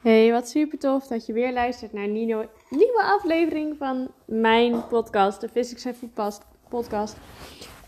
[0.00, 5.40] Hey, wat super tof dat je weer luistert naar een nieuwe aflevering van mijn podcast,
[5.40, 7.16] de Physics and Food podcast.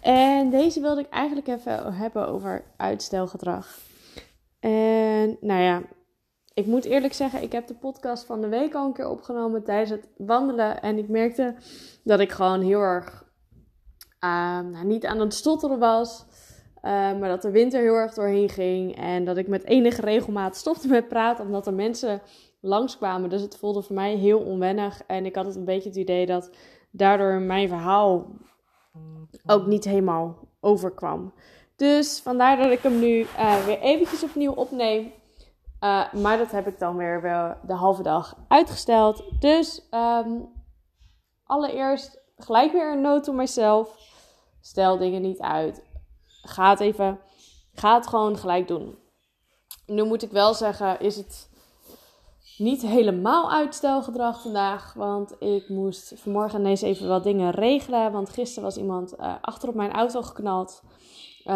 [0.00, 3.78] En deze wilde ik eigenlijk even hebben over uitstelgedrag.
[4.60, 5.82] En nou ja,
[6.54, 9.64] ik moet eerlijk zeggen, ik heb de podcast van de week al een keer opgenomen
[9.64, 10.82] tijdens het wandelen.
[10.82, 11.54] En ik merkte
[12.04, 13.22] dat ik gewoon heel erg
[14.24, 16.26] uh, nou, niet aan het stotteren was.
[16.82, 18.96] Uh, maar dat de wind er heel erg doorheen ging.
[18.96, 21.44] En dat ik met enige regelmaat stopte met praten.
[21.44, 22.22] Omdat er mensen
[22.60, 23.30] langskwamen.
[23.30, 25.02] Dus het voelde voor mij heel onwennig.
[25.06, 26.50] En ik had het een beetje het idee dat
[26.90, 28.26] daardoor mijn verhaal
[29.46, 31.32] ook niet helemaal overkwam.
[31.76, 35.12] Dus vandaar dat ik hem nu uh, weer eventjes opnieuw opneem.
[35.80, 39.24] Uh, maar dat heb ik dan weer wel de halve dag uitgesteld.
[39.38, 40.48] Dus um,
[41.44, 43.96] allereerst gelijk weer een note to myself.
[44.60, 45.84] Stel dingen niet uit
[46.42, 47.18] ga het even,
[47.74, 48.98] ga het gewoon gelijk doen.
[49.86, 51.50] Nu moet ik wel zeggen, is het
[52.58, 54.92] niet helemaal uitstelgedrag vandaag.
[54.92, 58.12] Want ik moest vanmorgen ineens even wat dingen regelen.
[58.12, 60.82] Want gisteren was iemand uh, achter op mijn auto geknald.
[61.44, 61.54] Uh,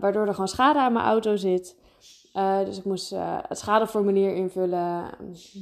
[0.00, 1.76] waardoor er gewoon schade aan mijn auto zit.
[2.34, 3.10] Uh, dus ik moest
[3.48, 5.10] het schadeformulier invullen.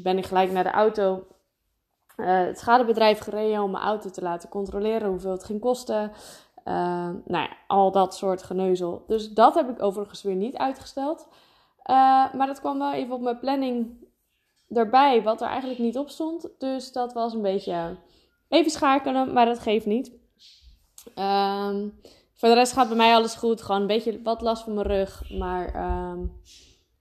[0.03, 1.27] Ben ik gelijk naar de auto.
[2.17, 6.13] het schadebedrijf gereden om mijn auto te laten controleren hoeveel het ging kosten.
[6.65, 6.75] Uh,
[7.25, 9.05] nou ja, al dat soort geneuzel.
[9.07, 11.29] Dus dat heb ik overigens weer niet uitgesteld.
[11.91, 14.07] Uh, maar dat kwam wel even op mijn planning
[14.69, 16.49] erbij, wat er eigenlijk niet op stond.
[16.59, 17.97] Dus dat was een beetje
[18.49, 20.13] even schakelen, maar dat geeft niet.
[21.19, 21.75] Uh,
[22.35, 23.63] voor de rest gaat bij mij alles goed.
[23.63, 25.31] Gewoon een beetje wat last van mijn rug.
[25.31, 26.27] Maar ehm,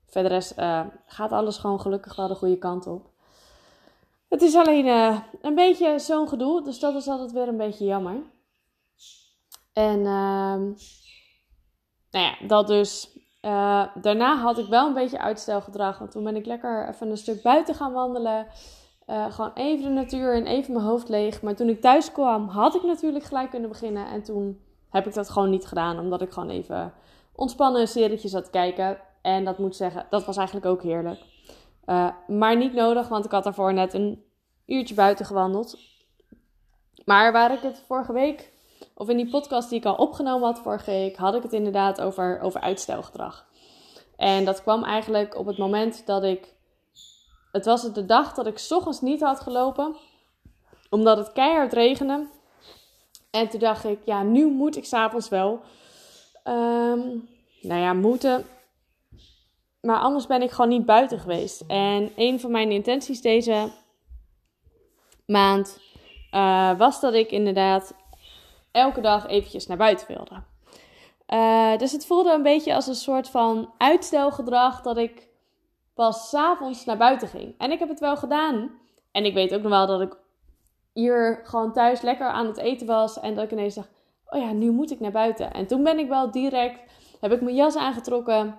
[0.06, 3.10] voor de rest uh, gaat alles gewoon gelukkig wel de goede kant op.
[4.30, 6.64] Het is alleen uh, een beetje zo'n gedoe.
[6.64, 8.16] Dus dat is altijd weer een beetje jammer.
[9.74, 10.06] En uh,
[12.12, 13.18] nou ja, dat dus.
[13.42, 16.00] Uh, daarna had ik wel een beetje uitstelgedrag.
[16.00, 18.48] Want toen ben ik lekker even een stuk buiten gaan wandelen.
[19.08, 21.42] Uh, gewoon even de natuur en even mijn hoofd leeg.
[21.42, 24.08] Maar toen ik thuis kwam, had ik natuurlijk gelijk kunnen beginnen.
[24.08, 26.00] En toen heb ik dat gewoon niet gedaan.
[26.00, 26.94] Omdat ik gewoon even
[27.36, 29.00] ontspannen serietjes zat kijken.
[29.22, 31.20] En dat moet zeggen, dat was eigenlijk ook heerlijk.
[31.86, 34.24] Uh, maar niet nodig, want ik had daarvoor net een
[34.66, 35.78] uurtje buiten gewandeld.
[37.06, 38.53] Maar waar ik het vorige week
[38.96, 42.02] of in die podcast die ik al opgenomen had vorige week, had ik het inderdaad
[42.02, 43.46] over, over uitstelgedrag.
[44.16, 46.54] En dat kwam eigenlijk op het moment dat ik.
[47.52, 49.96] Het was de dag dat ik ochtends niet had gelopen,
[50.90, 52.28] omdat het keihard regende.
[53.32, 55.62] En toen dacht ik, ja, nu moet ik s'avonds wel.
[56.44, 57.30] Um,
[57.62, 58.46] nou ja, moeten.
[59.82, 61.64] Maar anders ben ik gewoon niet buiten geweest.
[61.68, 63.72] En een van mijn intenties deze
[65.26, 65.80] maand
[66.32, 67.94] uh, was dat ik inderdaad
[68.74, 70.44] elke dag eventjes naar buiten wilde.
[71.28, 75.28] Uh, dus het voelde een beetje als een soort van uitstelgedrag dat ik
[75.94, 77.56] pas s'avonds naar buiten ging.
[77.58, 78.72] En ik heb het wel gedaan.
[79.12, 80.18] En ik weet ook nog wel dat ik
[80.94, 83.20] hier gewoon thuis lekker aan het eten was.
[83.20, 83.90] En dat ik ineens dacht,
[84.26, 85.54] oh ja, nu moet ik naar buiten.
[85.54, 88.58] En toen ben ik wel direct, heb ik mijn jas aangetrokken.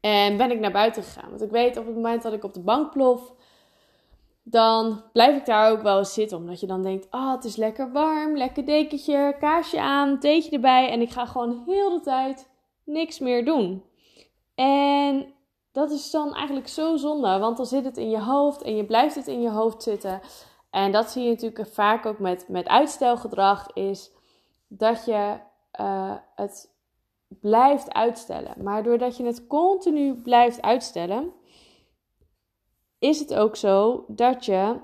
[0.00, 1.28] En ben ik naar buiten gegaan.
[1.28, 3.32] Want ik weet op het moment dat ik op de bank plof,
[4.42, 6.38] dan blijf ik daar ook wel eens zitten.
[6.38, 10.90] Omdat je dan denkt, oh, het is lekker warm, lekker dekentje, kaasje aan, theetje erbij.
[10.90, 12.50] En ik ga gewoon heel de tijd
[12.84, 13.84] niks meer doen.
[14.54, 15.32] En
[15.72, 18.84] dat is dan eigenlijk zo zonde, want dan zit het in je hoofd en je
[18.84, 20.20] blijft het in je hoofd zitten.
[20.70, 24.10] En dat zie je natuurlijk vaak ook met, met uitstelgedrag, is
[24.68, 25.36] dat je
[25.80, 26.70] uh, het
[27.40, 28.62] blijft uitstellen.
[28.62, 31.32] Maar doordat je het continu blijft uitstellen,
[33.02, 34.76] is het ook zo dat je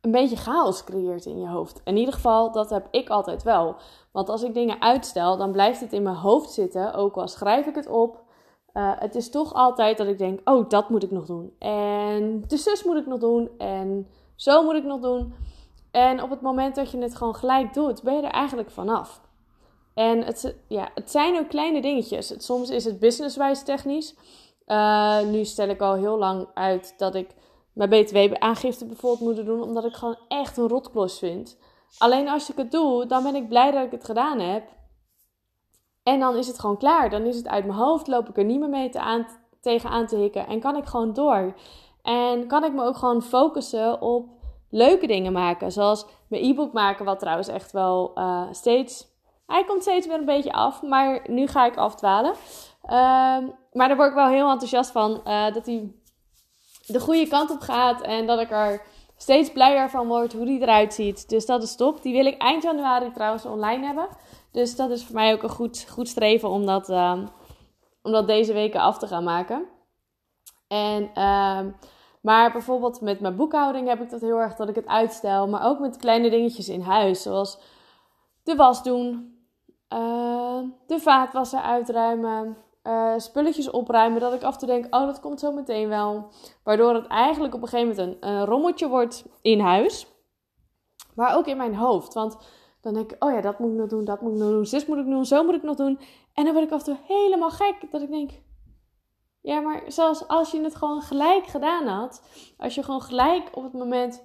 [0.00, 1.80] een beetje chaos creëert in je hoofd.
[1.84, 3.76] In ieder geval, dat heb ik altijd wel.
[4.12, 7.66] Want als ik dingen uitstel, dan blijft het in mijn hoofd zitten, ook al schrijf
[7.66, 8.22] ik het op.
[8.74, 11.54] Uh, het is toch altijd dat ik denk, oh, dat moet ik nog doen.
[11.58, 13.50] En de zus moet ik nog doen.
[13.58, 15.34] En zo moet ik nog doen.
[15.90, 19.20] En op het moment dat je het gewoon gelijk doet, ben je er eigenlijk vanaf.
[19.94, 22.34] En het, ja, het zijn ook kleine dingetjes.
[22.36, 24.14] soms is het businesswijs technisch.
[24.66, 27.34] Uh, nu stel ik al heel lang uit dat ik
[27.72, 31.58] mijn BTW-aangifte bijvoorbeeld moet doen, omdat ik gewoon echt een rotklos vind.
[31.98, 34.68] Alleen als ik het doe, dan ben ik blij dat ik het gedaan heb.
[36.02, 37.10] En dan is het gewoon klaar.
[37.10, 39.26] Dan is het uit mijn hoofd, loop ik er niet meer mee te aan,
[39.60, 41.54] tegen aan te hikken en kan ik gewoon door.
[42.02, 44.28] En kan ik me ook gewoon focussen op
[44.70, 45.72] leuke dingen maken.
[45.72, 49.12] Zoals mijn e-book maken, wat trouwens echt wel uh, steeds.
[49.46, 52.32] Hij komt steeds weer een beetje af, maar nu ga ik afdwalen.
[52.90, 53.36] Uh,
[53.74, 55.20] maar daar word ik wel heel enthousiast van.
[55.26, 55.92] Uh, dat hij
[56.86, 58.00] de goede kant op gaat.
[58.00, 58.82] En dat ik er
[59.16, 61.28] steeds blijer van word hoe die eruit ziet.
[61.28, 62.02] Dus dat is top.
[62.02, 64.08] Die wil ik eind januari trouwens online hebben.
[64.50, 67.22] Dus dat is voor mij ook een goed, goed streven om dat, uh,
[68.02, 69.64] om dat deze weken af te gaan maken.
[70.68, 71.70] En, ehm,
[72.20, 75.48] maar bijvoorbeeld met mijn boekhouding heb ik dat heel erg dat ik het uitstel.
[75.48, 77.58] Maar ook met kleine dingetjes in huis, zoals
[78.42, 79.38] de was doen,
[79.88, 84.20] uh, de vaatwasser uitruimen, uh, spulletjes opruimen.
[84.20, 86.28] Dat ik af en toe denk, oh dat komt zo meteen wel.
[86.62, 90.06] Waardoor het eigenlijk op een gegeven moment een, een rommeltje wordt in huis.
[91.14, 92.14] Maar ook in mijn hoofd.
[92.14, 92.36] Want
[92.80, 94.66] dan denk ik, oh ja, dat moet ik nog doen, dat moet ik nog doen,
[94.66, 95.98] zus moet ik doen, zo moet ik nog doen.
[96.34, 97.74] En dan word ik af en toe helemaal gek.
[97.90, 98.30] Dat ik denk,
[99.40, 102.22] ja, maar zelfs als je het gewoon gelijk gedaan had.
[102.58, 104.24] Als je gewoon gelijk op het moment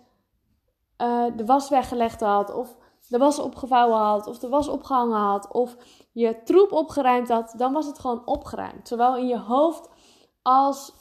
[1.01, 2.53] uh, de was weggelegd had.
[2.53, 2.77] Of
[3.09, 4.27] de was opgevouwen had.
[4.27, 5.51] Of de was opgehangen had.
[5.51, 5.77] Of
[6.11, 7.53] je troep opgeruimd had.
[7.57, 8.87] Dan was het gewoon opgeruimd.
[8.87, 9.89] Zowel in je hoofd
[10.41, 10.93] als,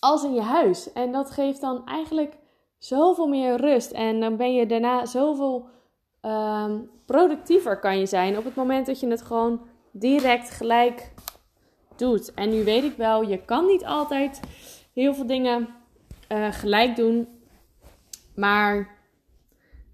[0.00, 0.92] als in je huis.
[0.92, 2.38] En dat geeft dan eigenlijk
[2.78, 3.90] zoveel meer rust.
[3.90, 5.68] En dan ben je daarna zoveel
[6.22, 8.38] um, productiever kan je zijn.
[8.38, 9.60] Op het moment dat je het gewoon
[9.90, 11.12] direct gelijk
[11.96, 12.34] doet.
[12.34, 14.40] En nu weet ik wel, je kan niet altijd
[14.92, 15.68] heel veel dingen
[16.28, 17.28] uh, gelijk doen.
[18.34, 18.91] Maar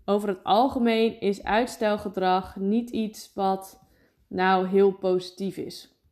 [0.09, 3.81] over het algemeen is uitstelgedrag niet iets wat
[4.27, 6.03] nou heel positief is.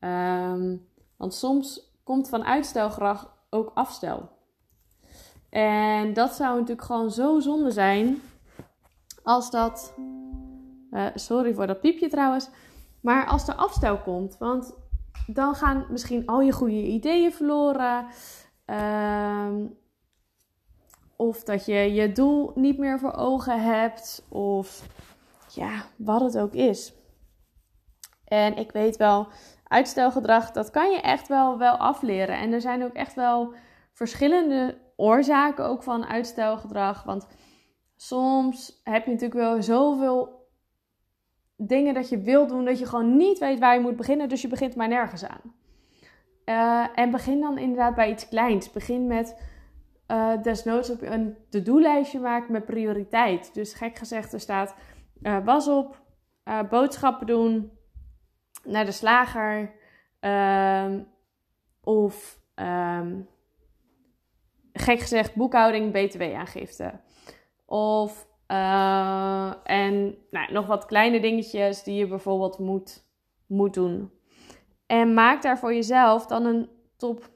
[0.00, 4.28] Um, want soms komt van uitstelgedrag ook afstel.
[5.48, 8.22] En dat zou natuurlijk gewoon zo zonde zijn
[9.22, 9.94] als dat.
[10.90, 12.48] Uh, sorry voor dat piepje trouwens.
[13.00, 14.38] Maar als er afstel komt.
[14.38, 14.74] Want
[15.26, 18.06] dan gaan misschien al je goede ideeën verloren.
[18.66, 19.46] Uh,
[21.22, 24.26] of dat je je doel niet meer voor ogen hebt.
[24.28, 24.86] Of
[25.48, 26.94] ja, wat het ook is.
[28.24, 29.26] En ik weet wel,
[29.64, 32.36] uitstelgedrag, dat kan je echt wel, wel afleren.
[32.36, 33.54] En er zijn ook echt wel
[33.92, 37.02] verschillende oorzaken ook van uitstelgedrag.
[37.02, 37.26] Want
[37.96, 40.40] soms heb je natuurlijk wel zoveel
[41.56, 44.28] dingen dat je wilt doen dat je gewoon niet weet waar je moet beginnen.
[44.28, 45.54] Dus je begint maar nergens aan.
[46.44, 48.72] Uh, en begin dan inderdaad bij iets kleins.
[48.72, 49.36] Begin met
[50.12, 53.54] uh, desnoods op een to-do-lijstje maken met prioriteit.
[53.54, 54.74] Dus gek gezegd, er staat
[55.22, 56.00] uh, was op,
[56.70, 57.72] boodschappen doen,
[58.64, 59.74] naar de slager
[60.20, 61.02] ehm,
[61.80, 63.28] of um,
[64.72, 67.00] gek gezegd boekhouding, btw-aangifte.
[67.66, 68.26] Of
[69.64, 73.04] en nou, nog wat kleine dingetjes die je bijvoorbeeld moet,
[73.46, 74.12] moet doen.
[74.86, 77.30] En maak daar voor jezelf dan een top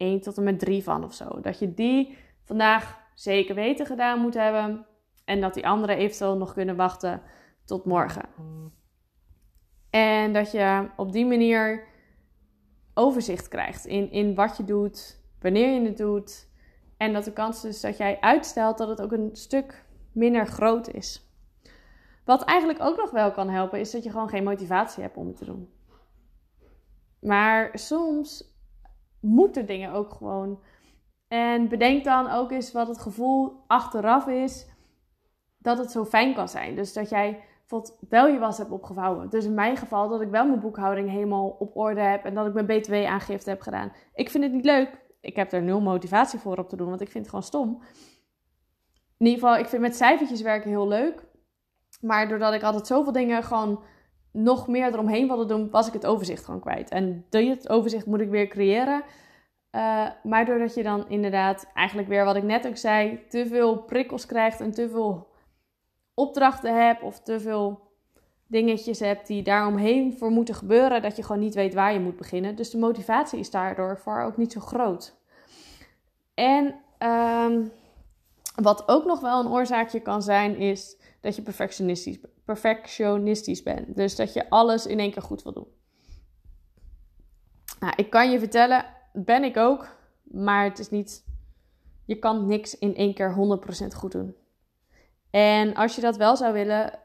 [0.00, 1.40] 1 tot en met 3 van of zo.
[1.40, 4.86] Dat je die vandaag zeker weten gedaan moet hebben.
[5.24, 7.22] En dat die andere eventueel nog kunnen wachten
[7.64, 8.28] tot morgen.
[9.90, 11.86] En dat je op die manier
[12.94, 16.48] overzicht krijgt in, in wat je doet, wanneer je het doet.
[16.96, 20.88] En dat de kans is dat jij uitstelt dat het ook een stuk minder groot
[20.88, 21.28] is.
[22.24, 25.26] Wat eigenlijk ook nog wel kan helpen, is dat je gewoon geen motivatie hebt om
[25.26, 25.68] het te doen.
[27.20, 28.49] Maar soms
[29.20, 30.62] moeten dingen ook gewoon.
[31.28, 34.68] En bedenk dan ook eens wat het gevoel achteraf is
[35.58, 36.74] dat het zo fijn kan zijn.
[36.74, 39.30] Dus dat jij bijvoorbeeld wel je was hebt opgevouwen.
[39.30, 42.46] Dus in mijn geval dat ik wel mijn boekhouding helemaal op orde heb en dat
[42.46, 43.92] ik mijn btw-aangifte heb gedaan.
[44.14, 45.08] Ik vind het niet leuk.
[45.20, 47.82] Ik heb er nul motivatie voor op te doen, want ik vind het gewoon stom
[49.20, 51.24] in ieder geval, ik vind met cijfertjes werken heel leuk.
[52.00, 53.82] Maar doordat ik altijd zoveel dingen gewoon
[54.32, 56.90] nog meer eromheen wilde doen, was ik het overzicht gewoon kwijt.
[56.90, 59.02] En dit overzicht moet ik weer creëren.
[59.72, 63.76] Uh, maar doordat je dan inderdaad, eigenlijk weer wat ik net ook zei, te veel
[63.76, 65.28] prikkels krijgt en te veel
[66.14, 67.80] opdrachten hebt of te veel
[68.46, 72.16] dingetjes hebt die daaromheen voor moeten gebeuren, dat je gewoon niet weet waar je moet
[72.16, 72.56] beginnen.
[72.56, 75.16] Dus de motivatie is daardoor voor ook niet zo groot.
[76.34, 77.72] En um,
[78.54, 83.96] wat ook nog wel een oorzaakje kan zijn, is dat je perfectionistisch, perfectionistisch bent.
[83.96, 85.68] Dus dat je alles in één keer goed wil doen.
[87.80, 89.98] Nou, ik kan je vertellen, ben ik ook.
[90.22, 91.24] Maar het is niet.
[92.04, 93.34] Je kan niks in één keer
[93.84, 94.34] 100% goed doen.
[95.30, 96.98] En als je dat wel zou willen,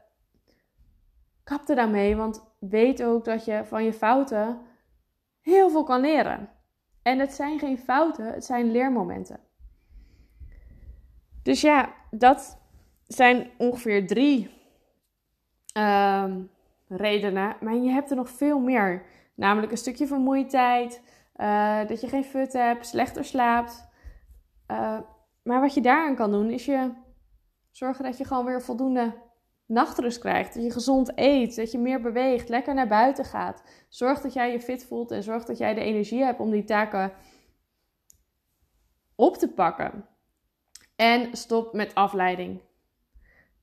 [1.44, 2.16] kap er daarmee.
[2.16, 4.60] Want weet ook dat je van je fouten
[5.40, 6.48] heel veel kan leren.
[7.02, 9.40] En het zijn geen fouten, het zijn leermomenten.
[11.42, 12.58] Dus ja, dat
[13.06, 14.50] zijn ongeveer drie
[15.76, 16.34] uh,
[16.88, 17.56] redenen.
[17.60, 19.04] Maar je hebt er nog veel meer.
[19.34, 21.02] Namelijk een stukje vermoeidheid,
[21.36, 23.88] uh, dat je geen fut hebt, slechter slaapt.
[24.70, 24.98] Uh,
[25.42, 26.90] maar wat je daaraan kan doen, is je
[27.70, 29.14] zorgen dat je gewoon weer voldoende
[29.66, 30.54] nachtrust krijgt.
[30.54, 33.62] Dat je gezond eet, dat je meer beweegt, lekker naar buiten gaat.
[33.88, 36.64] Zorg dat jij je fit voelt en zorg dat jij de energie hebt om die
[36.64, 37.12] taken
[39.14, 40.06] op te pakken.
[40.96, 42.60] En stop met afleiding.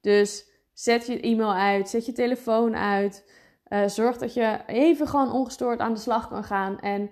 [0.04, 3.32] Dus zet je e-mail uit, zet je telefoon uit.
[3.68, 6.80] Uh, zorg dat je even gewoon ongestoord aan de slag kan gaan.
[6.80, 7.12] En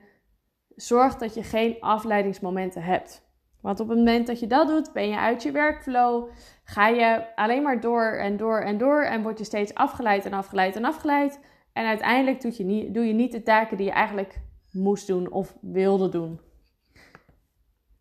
[0.75, 3.29] zorg dat je geen afleidingsmomenten hebt.
[3.61, 6.29] Want op het moment dat je dat doet, ben je uit je workflow.
[6.63, 9.01] Ga je alleen maar door en door en door.
[9.01, 11.39] En word je steeds afgeleid en afgeleid en afgeleid.
[11.73, 15.57] En uiteindelijk je niet, doe je niet de taken die je eigenlijk moest doen of
[15.61, 16.39] wilde doen.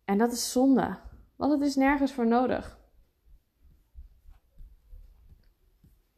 [0.05, 0.97] En dat is zonde.
[1.35, 2.79] Want het is nergens voor nodig.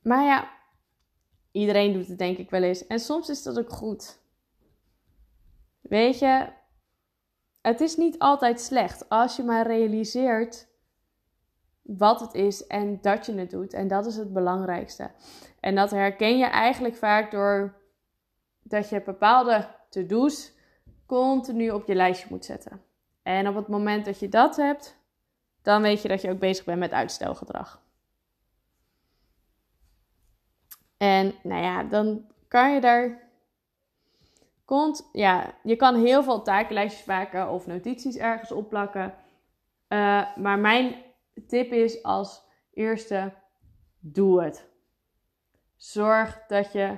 [0.03, 0.51] Maar ja,
[1.51, 2.87] iedereen doet het denk ik wel eens.
[2.87, 4.19] En soms is dat ook goed.
[5.81, 6.47] Weet je,
[7.61, 10.67] het is niet altijd slecht als je maar realiseert
[11.81, 13.73] wat het is en dat je het doet.
[13.73, 15.11] En dat is het belangrijkste.
[15.59, 17.81] En dat herken je eigenlijk vaak door
[18.63, 20.53] dat je bepaalde to-do's
[21.05, 22.81] continu op je lijstje moet zetten.
[23.23, 24.97] En op het moment dat je dat hebt,
[25.61, 27.81] dan weet je dat je ook bezig bent met uitstelgedrag.
[31.03, 33.21] En nou ja, dan kan je daar.
[34.65, 39.13] Komt, ja, je kan heel veel takenlijstjes maken of notities ergens opplakken.
[39.89, 40.95] Uh, maar mijn
[41.47, 42.41] tip is als
[42.73, 43.33] eerste:
[43.99, 44.69] doe het.
[45.75, 46.97] Zorg dat je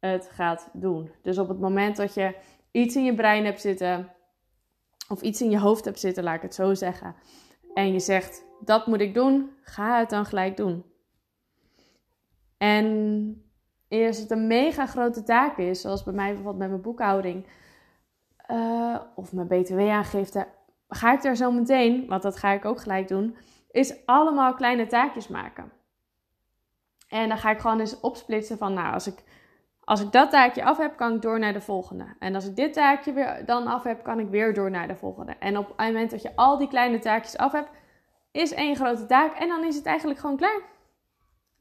[0.00, 1.10] het gaat doen.
[1.22, 2.36] Dus op het moment dat je
[2.70, 4.12] iets in je brein hebt zitten,
[5.08, 7.14] of iets in je hoofd hebt zitten, laat ik het zo zeggen,
[7.74, 10.89] en je zegt dat moet ik doen, ga het dan gelijk doen.
[12.60, 13.44] En
[13.88, 17.46] als het een mega grote taak is, zoals bij mij bijvoorbeeld met mijn boekhouding
[18.50, 20.46] uh, of mijn btw-aangifte,
[20.88, 23.36] ga ik er zo meteen, want dat ga ik ook gelijk doen,
[23.70, 25.72] is allemaal kleine taakjes maken.
[27.08, 29.22] En dan ga ik gewoon eens opsplitsen van, nou, als ik,
[29.84, 32.14] als ik dat taakje af heb, kan ik door naar de volgende.
[32.18, 34.96] En als ik dit taakje weer dan af heb, kan ik weer door naar de
[34.96, 35.32] volgende.
[35.38, 37.70] En op het moment dat je al die kleine taakjes af hebt,
[38.30, 40.60] is één grote taak en dan is het eigenlijk gewoon klaar.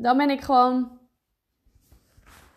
[0.02, 1.00] Dan ben ik gewoon,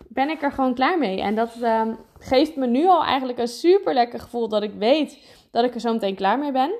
[0.08, 1.20] ben ik er gewoon klaar mee.
[1.20, 5.18] En dat um, geeft me nu al eigenlijk een super lekker gevoel dat ik weet
[5.50, 6.74] dat ik er zo meteen klaar mee ben.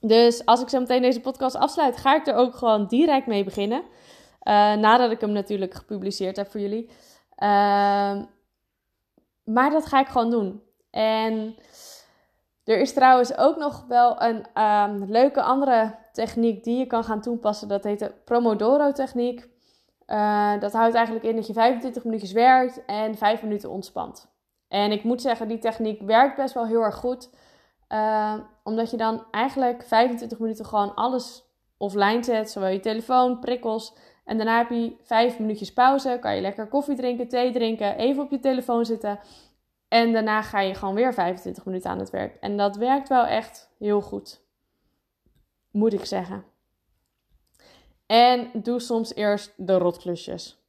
[0.00, 3.44] Dus als ik zo meteen deze podcast afsluit, ga ik er ook gewoon direct mee
[3.44, 3.80] beginnen.
[3.80, 3.84] Uh,
[4.74, 6.88] nadat ik hem natuurlijk gepubliceerd heb voor jullie.
[7.38, 8.22] Uh,
[9.44, 10.62] maar dat ga ik gewoon doen.
[10.90, 11.56] En
[12.64, 17.20] er is trouwens ook nog wel een um, leuke andere techniek die je kan gaan
[17.20, 17.68] toepassen.
[17.68, 19.48] Dat heet de Pomodoro-techniek.
[20.06, 24.30] Uh, dat houdt eigenlijk in dat je 25 minuutjes werkt en 5 minuten ontspant.
[24.68, 27.30] En ik moet zeggen, die techniek werkt best wel heel erg goed.
[27.88, 31.44] Uh, omdat je dan eigenlijk 25 minuten gewoon alles
[31.76, 32.50] offline zet.
[32.50, 33.94] Zowel je telefoon, prikkels.
[34.24, 36.18] En daarna heb je 5 minuutjes pauze.
[36.20, 37.96] Kan je lekker koffie drinken, thee drinken.
[37.96, 39.18] Even op je telefoon zitten.
[39.92, 42.36] En daarna ga je gewoon weer 25 minuten aan het werk.
[42.40, 44.40] En dat werkt wel echt heel goed.
[45.70, 46.44] Moet ik zeggen.
[48.06, 50.62] En doe soms eerst de rotklusjes.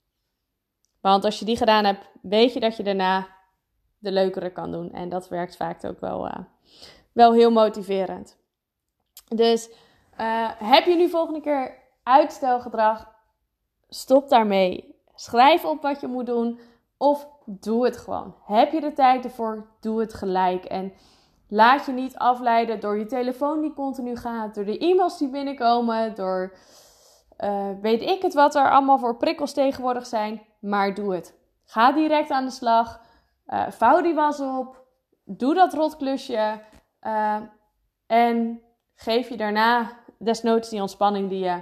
[1.02, 3.28] Want als je die gedaan hebt, weet je dat je daarna
[3.98, 4.92] de leukere kan doen.
[4.92, 6.38] En dat werkt vaak ook wel, uh,
[7.12, 8.38] wel heel motiverend.
[9.28, 9.70] Dus
[10.20, 13.16] uh, heb je nu volgende keer uitstelgedrag?
[13.90, 14.96] Stop daarmee.
[15.16, 16.60] Schrijf op wat je moet doen.
[17.04, 18.36] Of doe het gewoon.
[18.46, 19.68] Heb je de tijd ervoor?
[19.80, 20.66] Doe het gelijk.
[20.66, 20.94] En
[21.48, 26.16] laat je niet afleiden door je telefoon die continu gaat, door de e-mails die binnenkomen,
[26.16, 26.58] door
[27.40, 30.42] uh, weet ik het wat er allemaal voor prikkels tegenwoordig zijn.
[30.60, 31.40] Maar doe het.
[31.64, 33.02] Ga direct aan de slag.
[33.48, 34.86] Uh, vouw die was op.
[35.26, 36.62] Doe dat rotklusje.
[37.02, 37.42] Uh,
[38.08, 38.62] en
[38.96, 41.62] geef je daarna desnoods die ontspanning die je,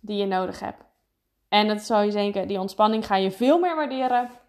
[0.00, 0.84] die je nodig hebt.
[1.48, 4.40] En dat zal je zeker, die ontspanning ga je veel meer waarderen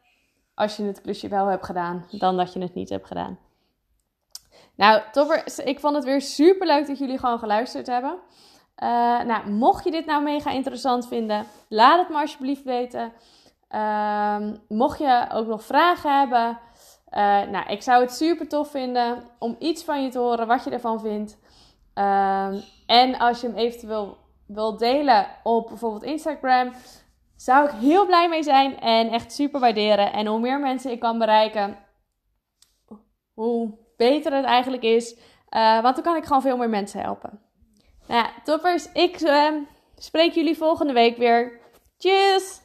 [0.56, 3.38] als je het klusje wel hebt gedaan, dan dat je het niet hebt gedaan.
[4.76, 8.18] Nou, toppers, ik vond het weer super leuk dat jullie gewoon geluisterd hebben.
[8.84, 8.90] Uh,
[9.24, 13.12] nou, mocht je dit nou mega interessant vinden, laat het me alsjeblieft weten.
[13.70, 16.60] Uh, mocht je ook nog vragen hebben,
[17.14, 17.20] uh,
[17.52, 20.70] nou, ik zou het super tof vinden om iets van je te horen, wat je
[20.70, 21.38] ervan vindt.
[21.94, 24.18] Ehm, en als je hem eventueel
[24.48, 26.72] wilt delen op bijvoorbeeld Instagram,
[27.44, 30.14] zou ik heel blij mee zijn en echt super waarderen.
[30.14, 31.78] En hoe meer mensen ik kan bereiken,
[33.34, 35.16] hoe beter het eigenlijk is.
[35.50, 37.42] Uh, want dan kan ik gewoon veel meer mensen helpen.
[38.08, 39.52] Nou ja, toppers, ik uh,
[39.98, 41.60] spreek jullie volgende week weer.
[41.98, 42.63] Tjus!